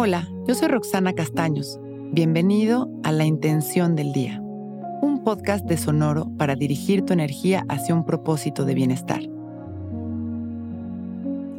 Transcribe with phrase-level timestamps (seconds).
[0.00, 1.80] Hola, yo soy Roxana Castaños.
[2.12, 7.96] Bienvenido a La Intención del Día, un podcast de Sonoro para dirigir tu energía hacia
[7.96, 9.22] un propósito de bienestar.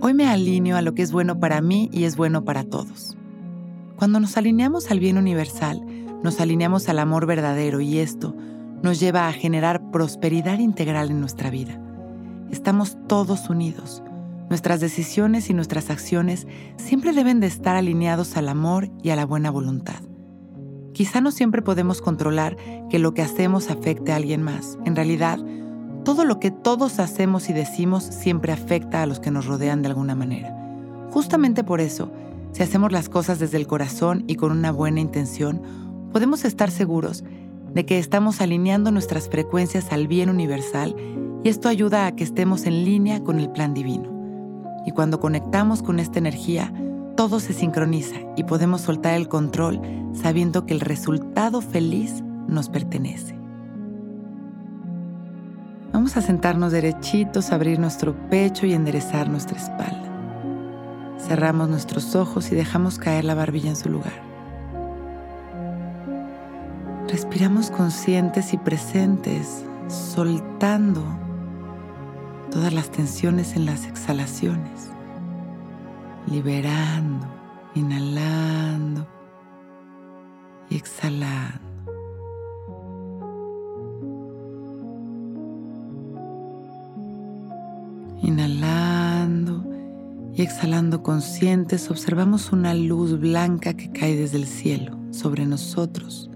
[0.00, 3.16] Hoy me alineo a lo que es bueno para mí y es bueno para todos.
[3.96, 5.84] Cuando nos alineamos al bien universal,
[6.22, 8.36] nos alineamos al amor verdadero y esto
[8.84, 11.82] nos lleva a generar prosperidad integral en nuestra vida.
[12.52, 14.00] Estamos todos unidos.
[14.48, 19.26] Nuestras decisiones y nuestras acciones siempre deben de estar alineados al amor y a la
[19.26, 20.02] buena voluntad.
[20.92, 22.56] Quizá no siempre podemos controlar
[22.88, 24.78] que lo que hacemos afecte a alguien más.
[24.84, 25.38] En realidad,
[26.04, 29.88] todo lo que todos hacemos y decimos siempre afecta a los que nos rodean de
[29.88, 30.56] alguna manera.
[31.10, 32.10] Justamente por eso,
[32.52, 35.62] si hacemos las cosas desde el corazón y con una buena intención,
[36.12, 37.22] podemos estar seguros
[37.74, 40.96] de que estamos alineando nuestras frecuencias al bien universal
[41.44, 44.17] y esto ayuda a que estemos en línea con el plan divino.
[44.88, 46.72] Y cuando conectamos con esta energía,
[47.14, 49.82] todo se sincroniza y podemos soltar el control
[50.14, 53.38] sabiendo que el resultado feliz nos pertenece.
[55.92, 60.10] Vamos a sentarnos derechitos, abrir nuestro pecho y enderezar nuestra espalda.
[61.18, 64.22] Cerramos nuestros ojos y dejamos caer la barbilla en su lugar.
[67.08, 71.27] Respiramos conscientes y presentes, soltando
[72.50, 74.90] todas las tensiones en las exhalaciones,
[76.30, 77.26] liberando,
[77.74, 79.06] inhalando
[80.70, 81.60] y exhalando.
[88.22, 89.64] Inhalando
[90.34, 96.30] y exhalando conscientes, observamos una luz blanca que cae desde el cielo sobre nosotros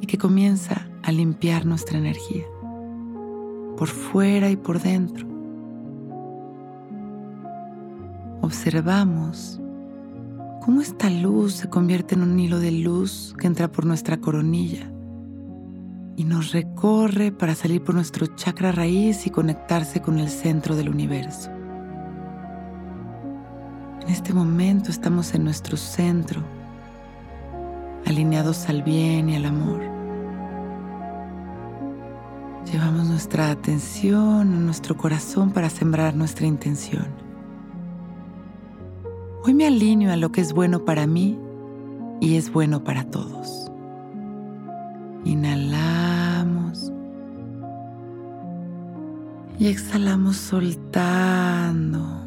[0.00, 2.44] y que comienza a limpiar nuestra energía,
[3.78, 5.24] por fuera y por dentro.
[8.42, 9.60] Observamos
[10.64, 14.90] cómo esta luz se convierte en un hilo de luz que entra por nuestra coronilla
[16.16, 20.88] y nos recorre para salir por nuestro chakra raíz y conectarse con el centro del
[20.88, 21.48] universo.
[24.02, 26.42] En este momento estamos en nuestro centro
[28.06, 29.97] alineados al bien y al amor.
[32.72, 37.06] Llevamos nuestra atención a nuestro corazón para sembrar nuestra intención.
[39.42, 41.38] Hoy me alineo a lo que es bueno para mí
[42.20, 43.70] y es bueno para todos.
[45.24, 46.92] Inhalamos
[49.58, 52.22] y exhalamos soltando,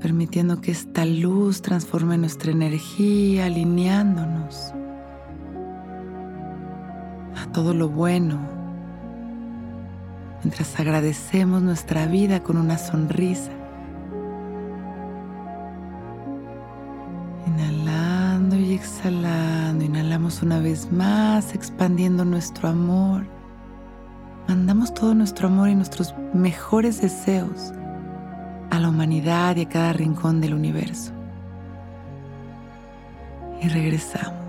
[0.00, 4.72] permitiendo que esta luz transforme nuestra energía, alineándonos
[7.52, 8.38] todo lo bueno,
[10.42, 13.50] mientras agradecemos nuestra vida con una sonrisa.
[17.46, 23.26] Inhalando y exhalando, inhalamos una vez más, expandiendo nuestro amor.
[24.48, 27.72] Mandamos todo nuestro amor y nuestros mejores deseos
[28.70, 31.12] a la humanidad y a cada rincón del universo.
[33.62, 34.39] Y regresamos.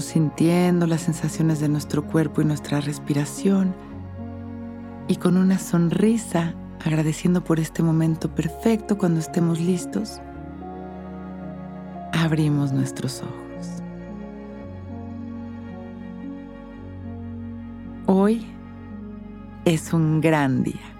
[0.00, 3.74] Sintiendo las sensaciones de nuestro cuerpo y nuestra respiración
[5.08, 10.20] y con una sonrisa agradeciendo por este momento perfecto cuando estemos listos,
[12.12, 13.82] abrimos nuestros ojos.
[18.06, 18.46] Hoy
[19.64, 20.99] es un gran día.